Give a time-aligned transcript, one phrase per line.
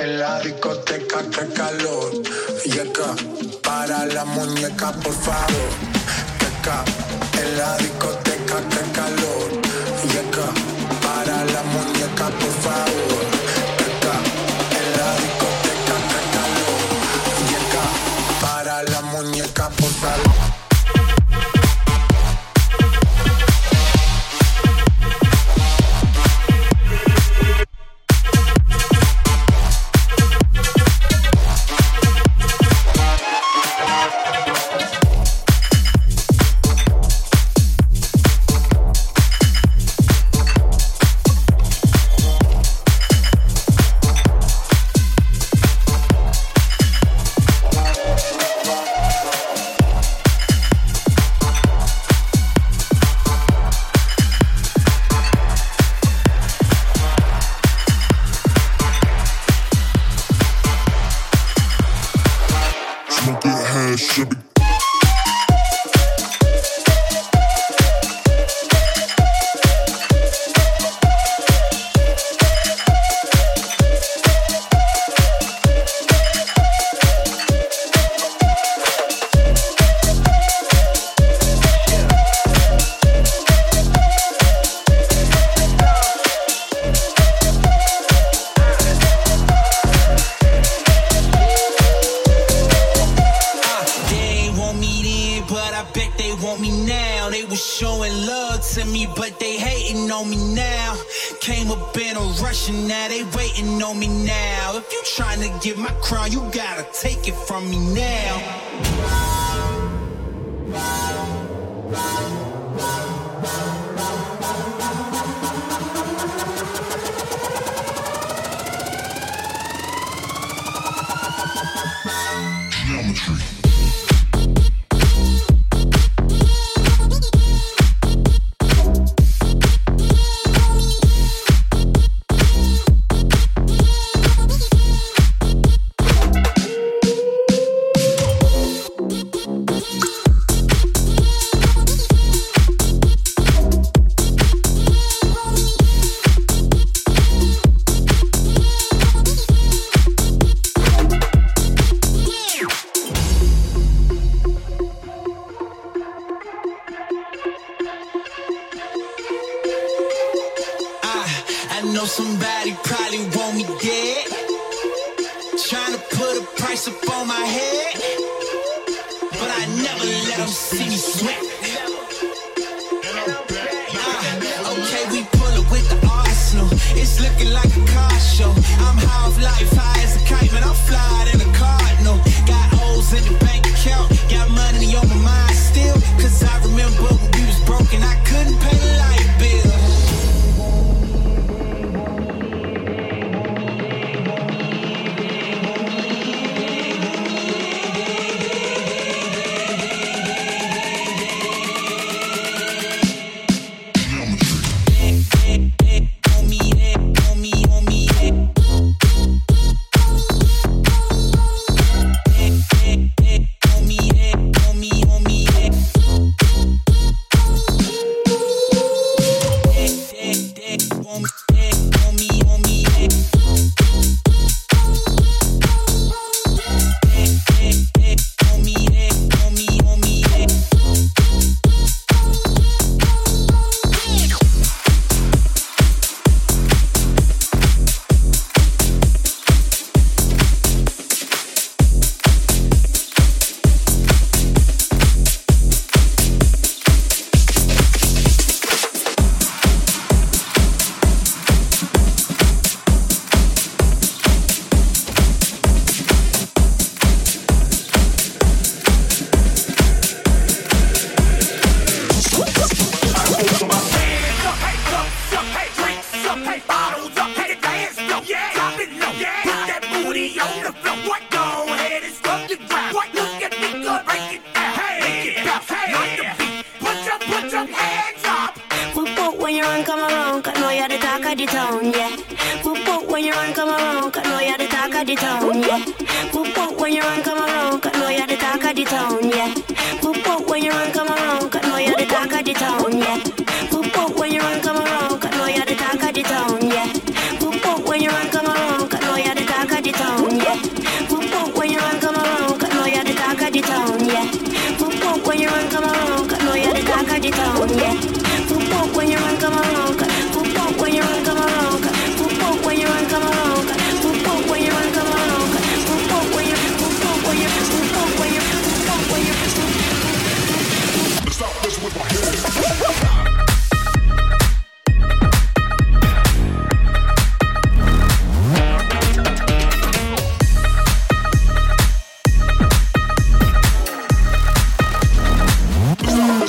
[0.00, 2.12] En la discoteca que calor,
[2.64, 3.16] yeca.
[3.62, 5.70] Para la muñeca, por favor,
[6.40, 6.84] yeca.
[7.42, 8.13] En la discoteca.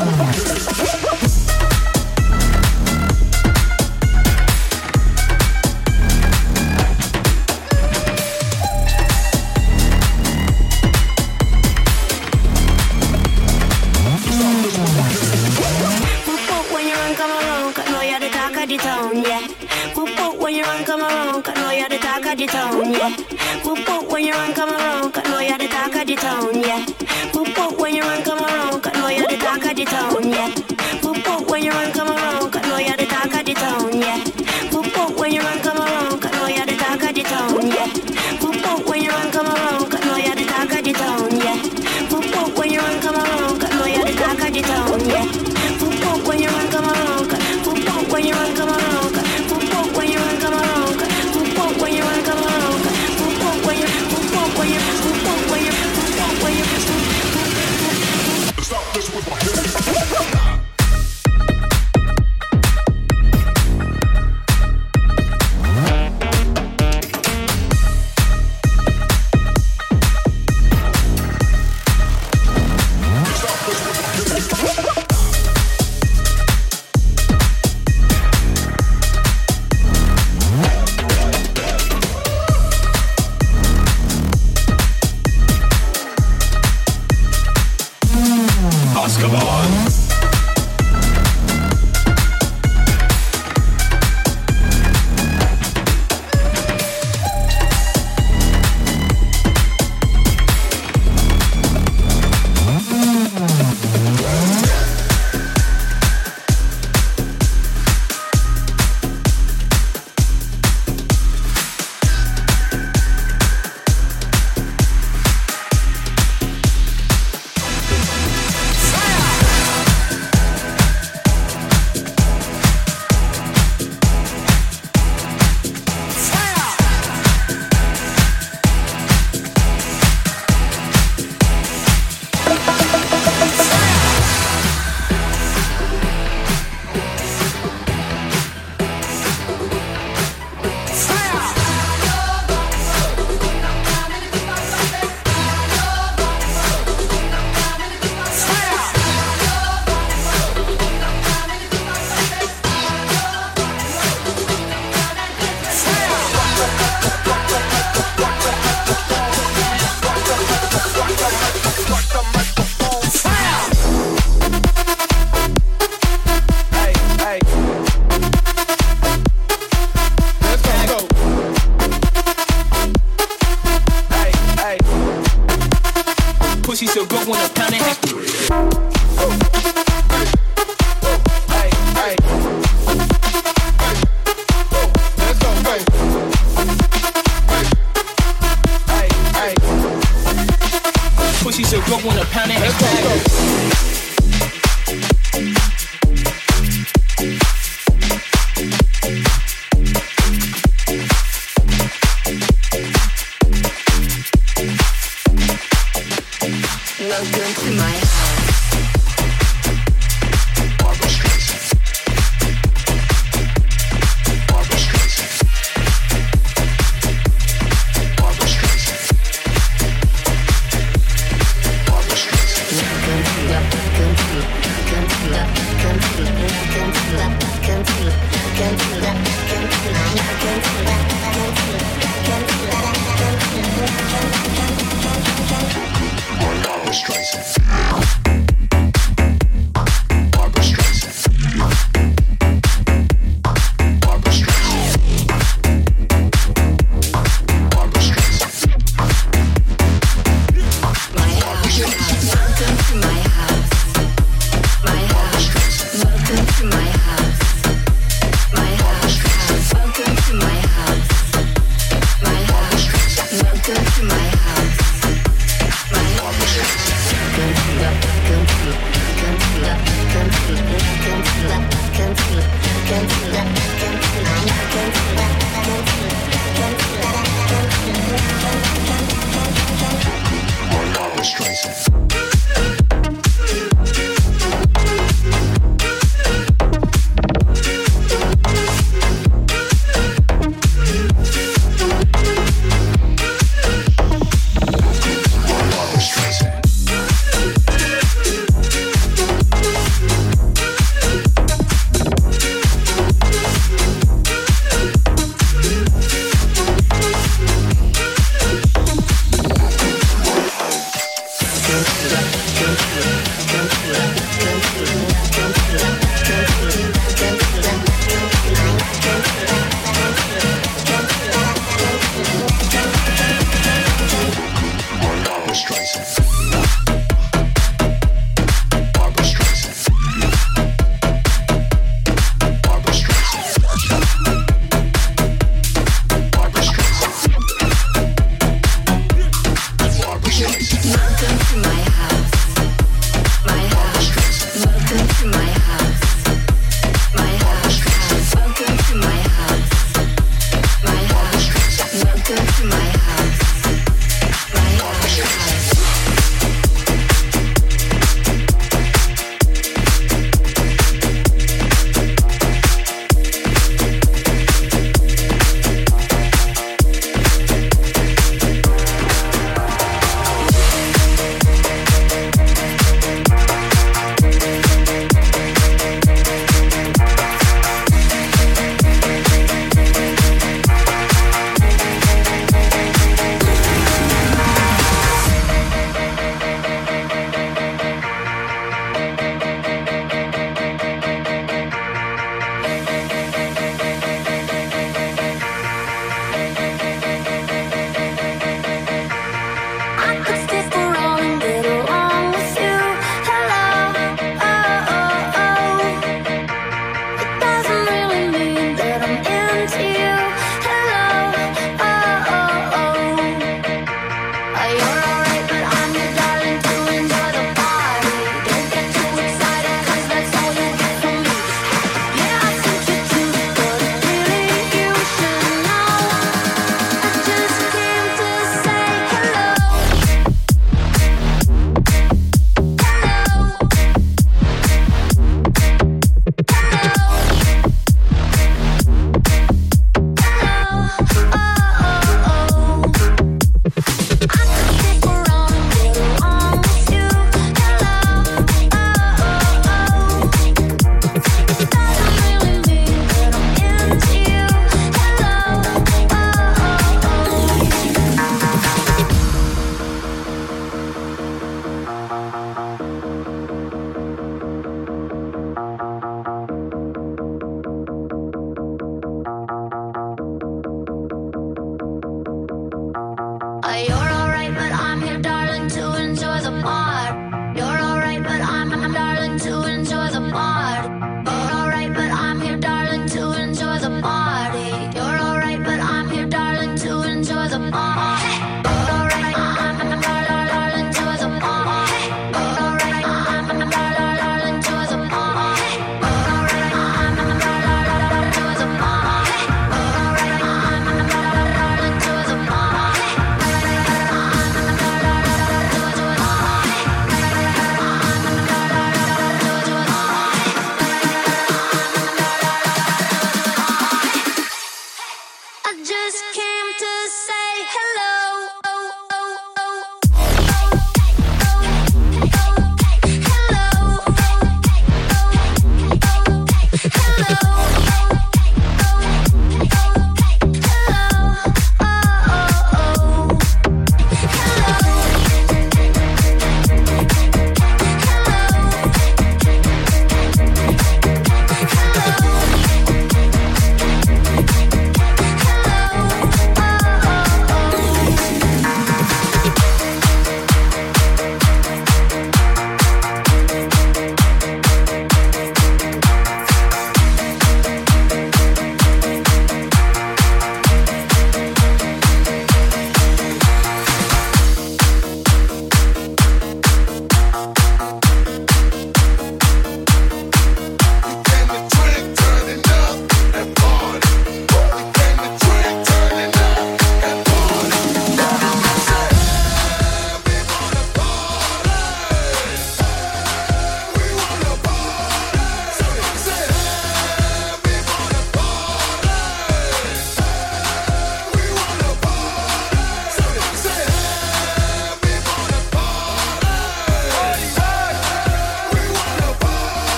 [0.00, 0.69] Música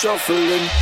[0.00, 0.77] shuffling.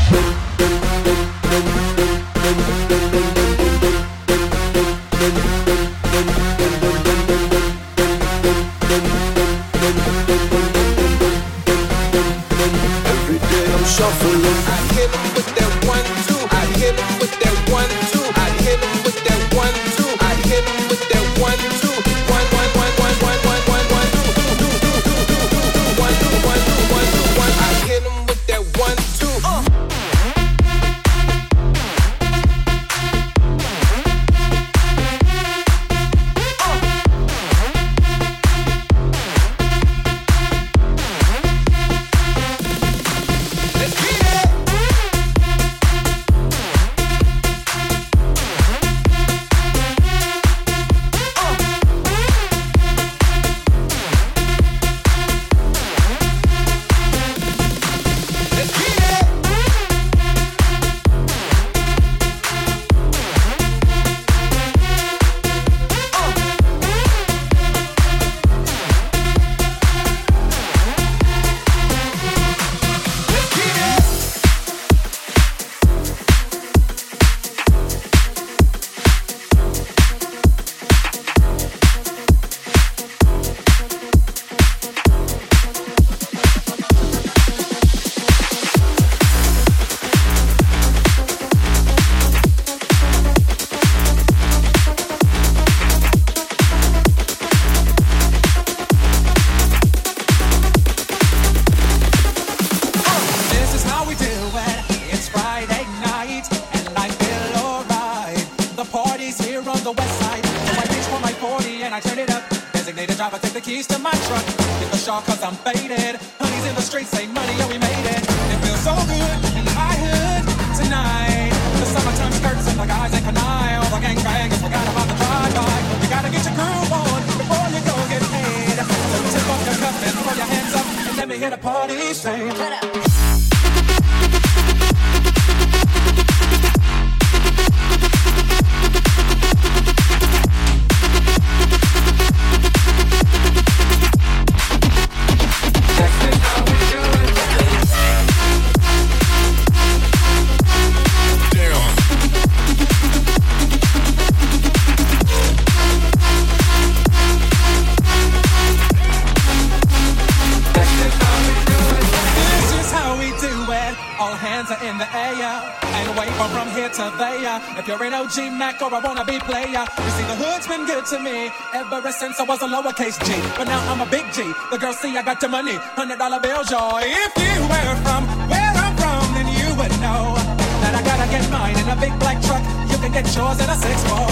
[168.87, 172.12] OG Mac or a wannabe player, you see the hood's been good to me ever
[172.12, 173.33] since I was a lowercase G.
[173.57, 174.42] But now I'm a big G.
[174.70, 176.99] The girls see I got the money, hundred dollar bills, y'all.
[177.03, 180.35] If you were from where I'm from, then you would know
[180.83, 182.62] that I gotta get mine in a big black truck.
[182.90, 184.29] You can get yours in a six four.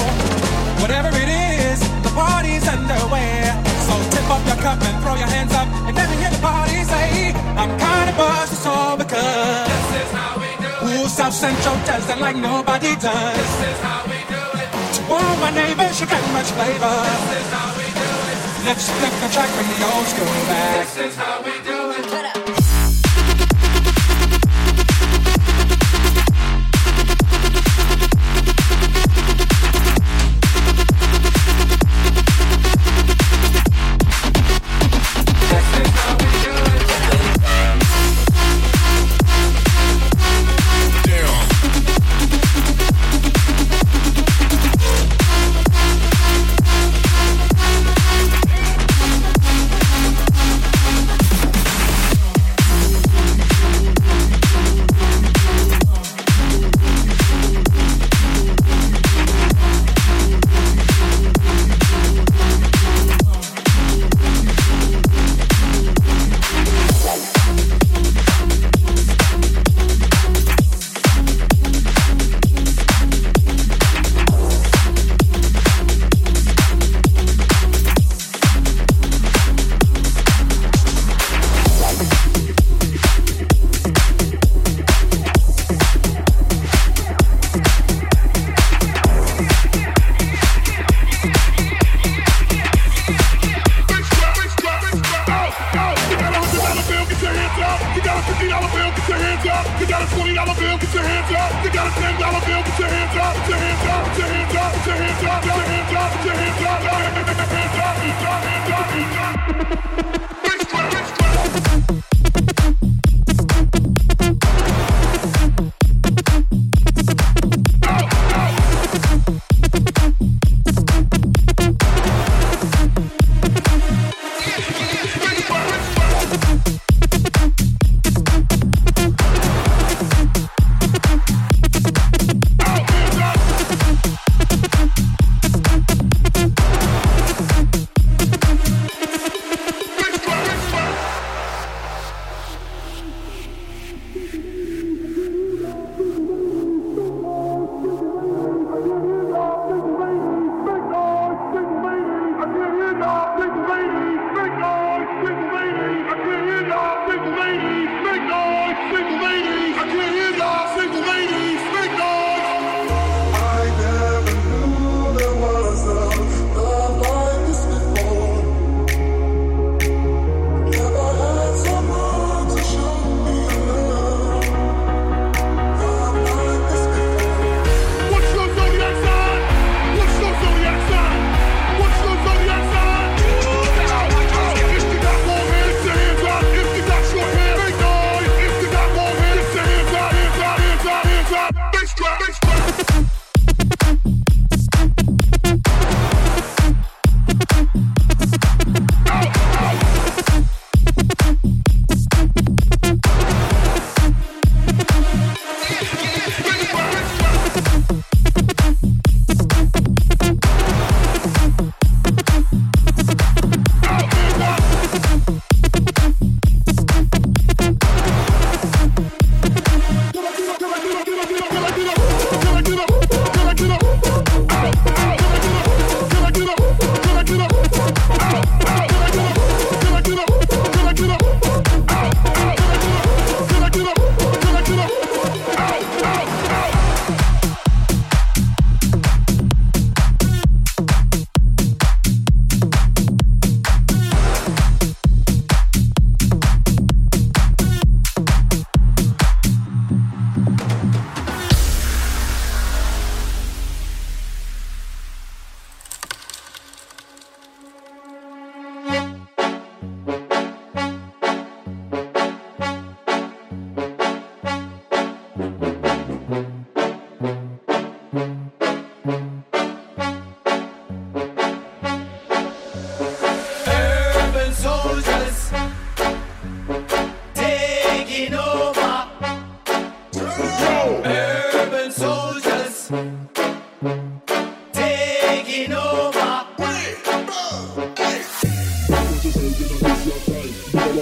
[0.82, 3.50] Whatever it is, the party's underway.
[3.86, 6.42] So tip up your cup and throw your hands up and let me hear the
[6.42, 11.04] party say, I'm kinda buzzed, it's all because this is how we do it.
[11.04, 13.36] Ooh, South Central does it like nobody does.
[13.36, 14.13] This is how we
[15.16, 16.96] Oh, my neighbor, she got much flavor.
[18.66, 20.88] Let's flip the track from the old school back.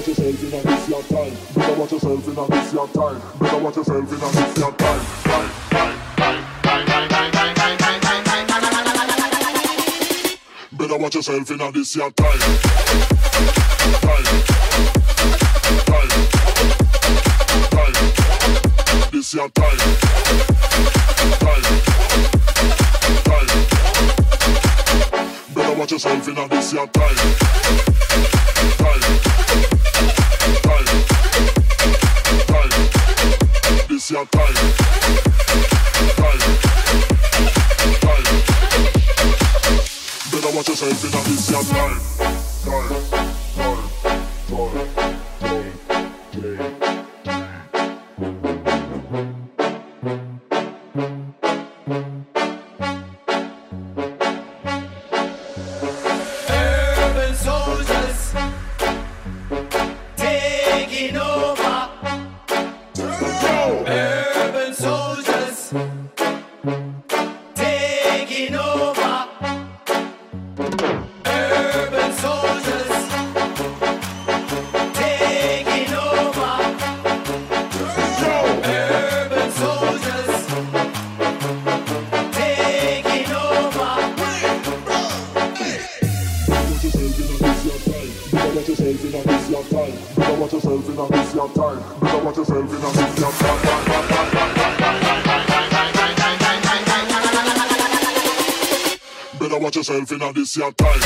[0.09, 1.33] Yourself in a this your time.
[1.55, 2.09] Better watch Time.
[2.89, 2.89] Time.
[2.89, 3.21] Time.
[4.03, 5.01] This your time.
[5.23, 5.51] Time.
[5.71, 5.99] Time.
[10.73, 12.39] Better watch yourself in a this your time.
[14.03, 14.25] Time.
[15.87, 16.11] Time.
[17.71, 17.97] Time.
[19.13, 19.79] This your time.
[21.39, 21.63] Time,
[23.25, 23.49] time.
[25.55, 26.87] Better watch yourself in a this your
[40.33, 41.99] Better watch yourself, it is your time.
[42.65, 42.89] Time,
[43.57, 43.81] time,
[44.49, 45.22] time, time.
[100.43, 101.01] bis your time.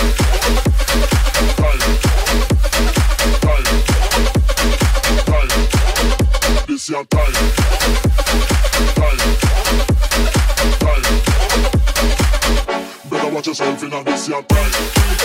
[13.10, 15.15] Better watch yourself in a this your time.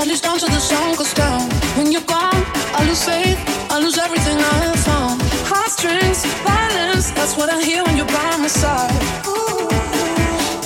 [0.00, 1.42] I lose down to the sun goes down.
[1.76, 2.42] When you're gone,
[2.72, 3.36] I lose faith,
[3.70, 5.20] I lose everything I have found.
[5.20, 9.02] Violence, that's what I hear when you're by my side.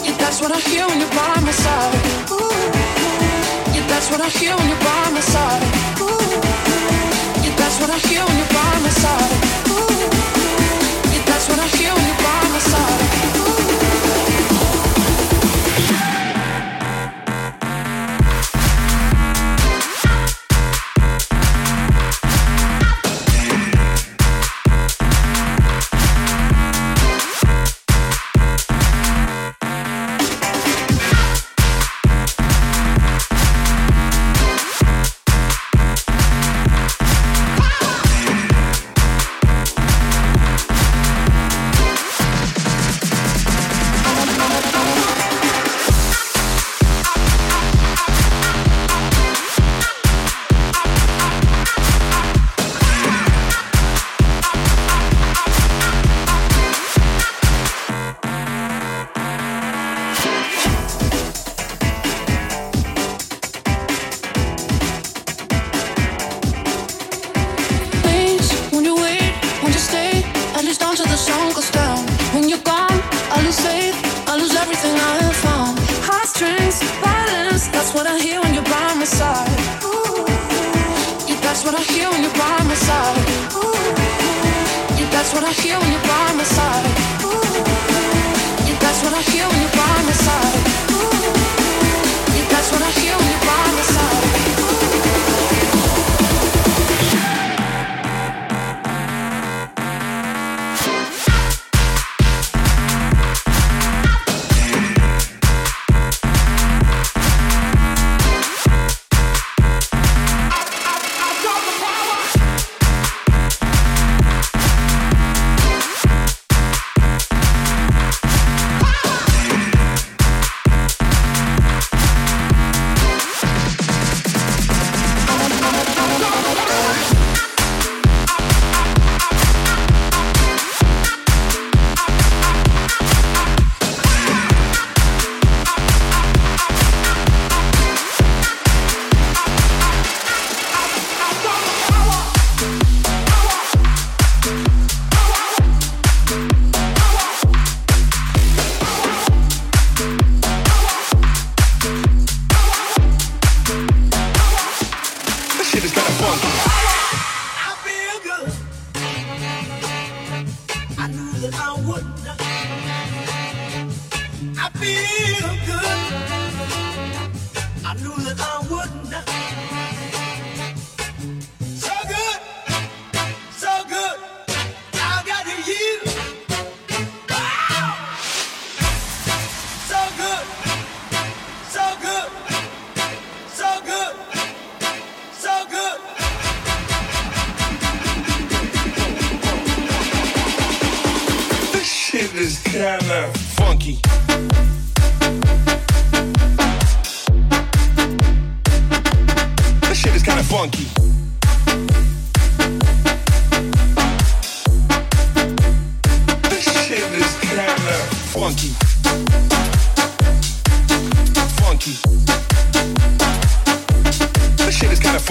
[0.07, 1.95] Yeah, that's what I hear when you're by my side.
[3.75, 5.63] Yeah, that's what I hear when you're by my side.
[7.43, 9.35] Yeah, that's what I hear when you're by my side.
[11.13, 13.04] Yeah, that's what I hear when you're by my side.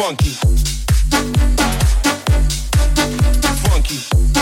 [0.04, 0.32] Funky.
[3.64, 4.33] Funky.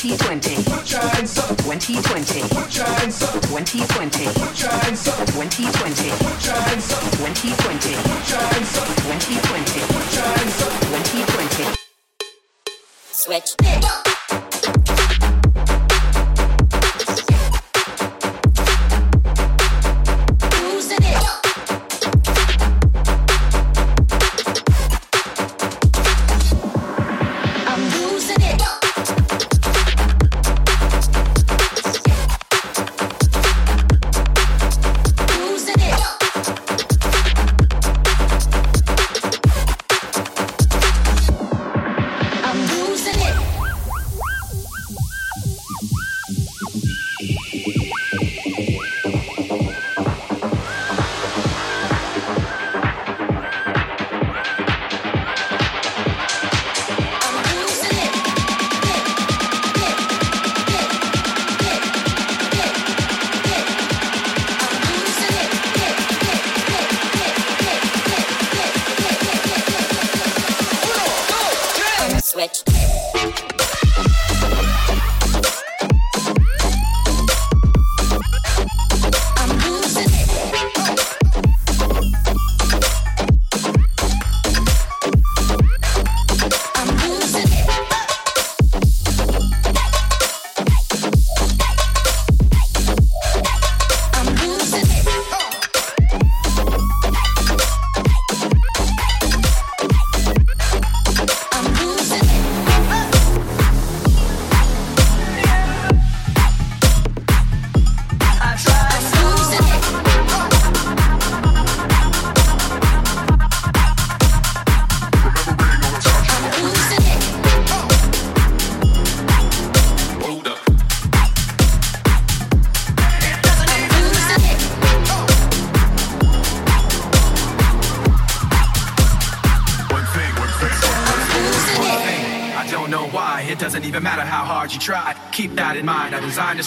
[0.00, 2.40] 2020 2020 2020
[3.52, 4.24] 2020
[5.26, 6.10] 2020
[7.18, 7.99] 2020.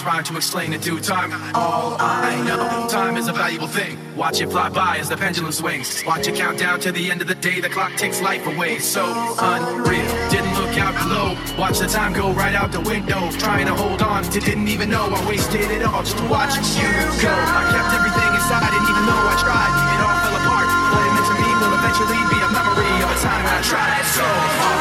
[0.04, 1.32] This rhyme to explain in due time.
[1.56, 3.98] All I know, time is a valuable thing.
[4.16, 6.04] Watch it fly by as the pendulum swings.
[6.06, 7.60] Watch it count down to the end of the day.
[7.62, 8.80] The clock takes life away.
[8.80, 9.04] So
[9.40, 10.08] unreal.
[10.30, 11.38] Didn't look out below.
[11.58, 13.32] Watch the time go right out the window.
[13.32, 16.56] Trying to hold on to didn't even know I wasted it all just to watch
[16.58, 16.90] you
[17.22, 17.32] go.
[17.32, 19.74] I kept everything inside, didn't even know I tried.
[19.94, 20.68] It all fell apart.
[20.94, 24.06] What it meant to me will eventually be a memory of a time I tried
[24.06, 24.73] so hard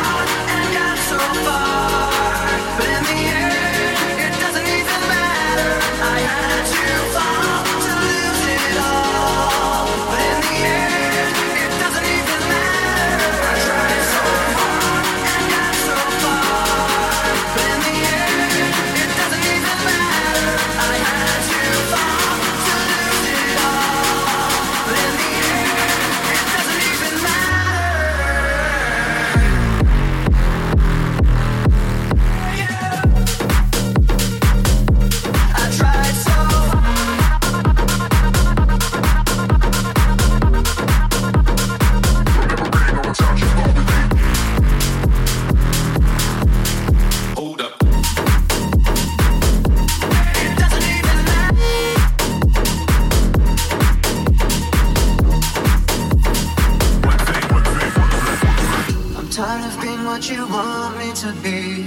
[59.43, 61.83] Tired of being what you want me to be.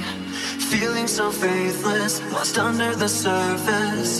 [0.71, 4.19] Feeling so faithless, lost under the surface.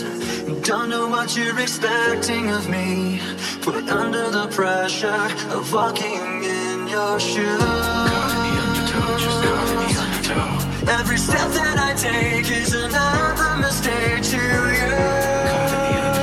[0.66, 3.20] Don't know what you're expecting of me.
[3.60, 7.58] Put under the pressure of walking in your shoes.
[8.94, 10.92] The just the.
[10.98, 14.40] Every step that I take is another mistake to
[14.78, 14.96] you.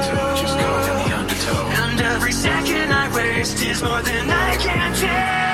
[0.10, 1.54] The just the.
[1.84, 5.53] And every second I waste is more than I can take.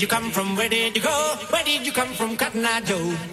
[0.00, 0.56] did you come from?
[0.56, 1.36] Where did you go?
[1.50, 3.29] Where did you come from, Cotton Eye Joe?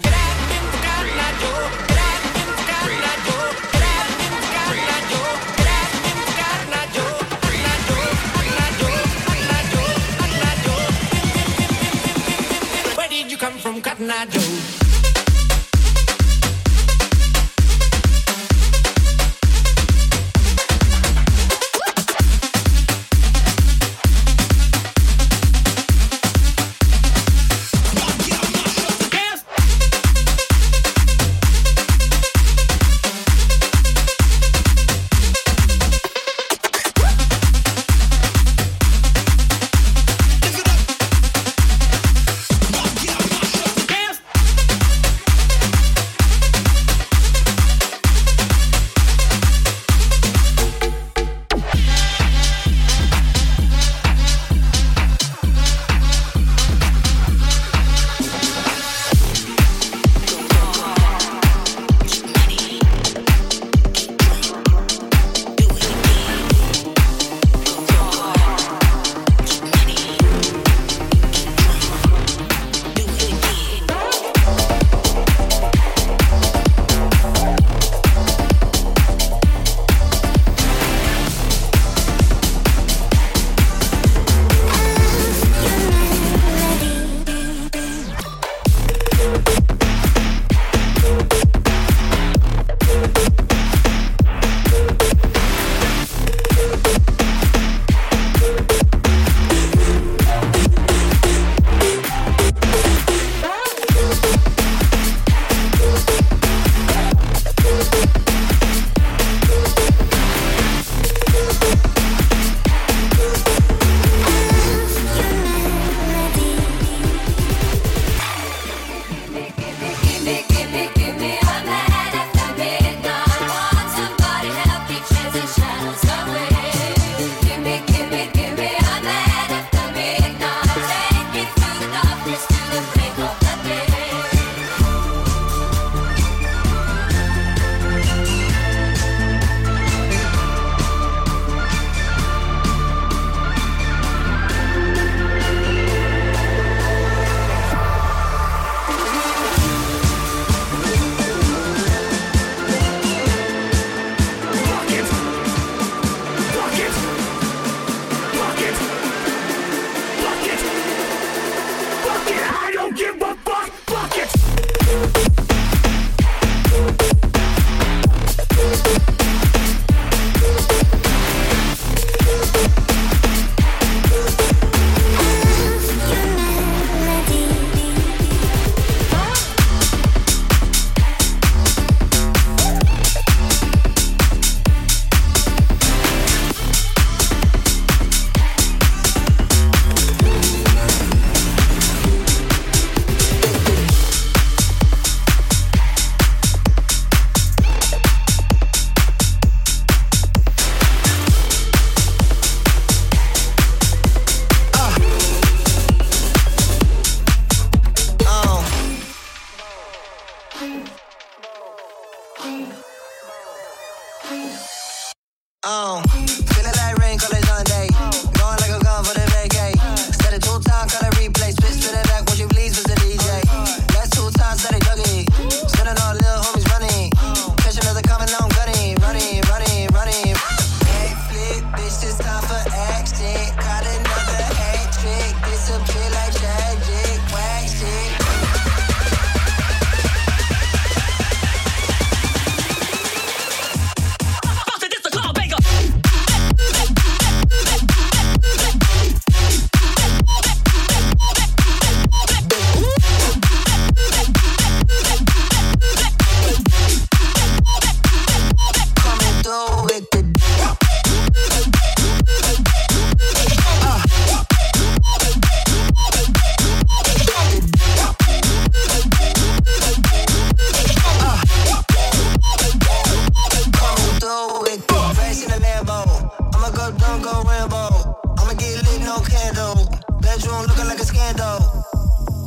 [280.48, 281.60] Bedroom looking like a scandal.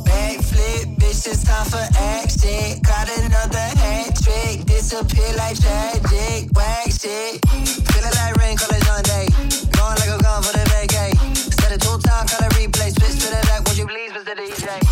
[0.02, 2.82] Backflip, bitch, it's time for action.
[2.82, 6.50] Got another hat trick, disappear like tragic.
[6.52, 9.28] Wax shit, feeling like rain, color on day.
[9.70, 11.14] Going like a gun for the vacay.
[11.60, 12.90] Set it two times, color replay.
[12.90, 14.34] Switch to the back, would you please, Mr.
[14.34, 14.91] DJ?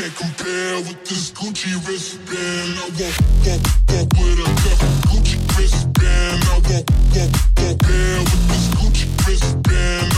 [0.00, 2.78] Can't compare with this Gucci wristband.
[2.78, 4.80] I walk, walk, walk with a cup
[5.10, 6.42] Gucci wristband.
[6.42, 7.82] I walk, walk, walk
[8.32, 10.09] with this Gucci wristband.